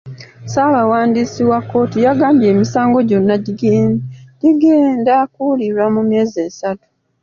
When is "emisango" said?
2.53-2.97